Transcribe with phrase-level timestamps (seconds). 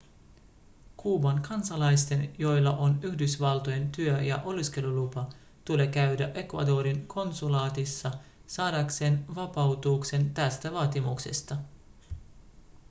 [0.97, 5.29] kuuban kansalaisten joilla on yhdysvaltojen työ- ja oleskelulupa
[5.65, 8.11] tulee käydä ecuadorin konsulaatissa
[8.47, 11.55] saadakseen vapautuksen tästä vaatimuksesta